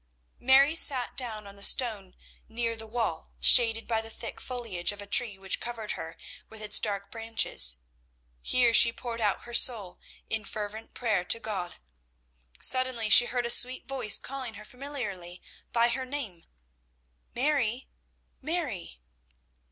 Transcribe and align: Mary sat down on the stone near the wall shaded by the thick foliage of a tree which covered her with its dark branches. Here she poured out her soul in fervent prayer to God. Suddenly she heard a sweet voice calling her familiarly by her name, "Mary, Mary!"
Mary 0.39 0.73
sat 0.73 1.15
down 1.15 1.45
on 1.45 1.55
the 1.55 1.61
stone 1.61 2.15
near 2.49 2.75
the 2.75 2.87
wall 2.87 3.29
shaded 3.39 3.87
by 3.87 4.01
the 4.01 4.09
thick 4.09 4.41
foliage 4.41 4.91
of 4.91 4.99
a 4.99 5.05
tree 5.05 5.37
which 5.37 5.59
covered 5.59 5.91
her 5.91 6.17
with 6.49 6.59
its 6.59 6.79
dark 6.79 7.11
branches. 7.11 7.77
Here 8.41 8.73
she 8.73 8.91
poured 8.91 9.21
out 9.21 9.43
her 9.43 9.53
soul 9.53 9.99
in 10.27 10.43
fervent 10.43 10.95
prayer 10.95 11.23
to 11.25 11.39
God. 11.39 11.75
Suddenly 12.59 13.11
she 13.11 13.27
heard 13.27 13.45
a 13.45 13.51
sweet 13.51 13.85
voice 13.87 14.17
calling 14.17 14.55
her 14.55 14.65
familiarly 14.65 15.39
by 15.71 15.89
her 15.89 16.03
name, 16.03 16.45
"Mary, 17.35 17.87
Mary!" 18.41 18.99